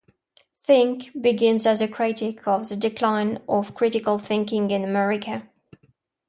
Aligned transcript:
"Think" 0.57 1.11
begins 1.21 1.67
as 1.67 1.79
a 1.79 1.87
critique 1.87 2.47
of 2.47 2.67
the 2.69 2.75
decline 2.75 3.39
of 3.47 3.75
critical 3.75 4.17
thinking 4.17 4.71
in 4.71 4.83
America. 4.83 5.47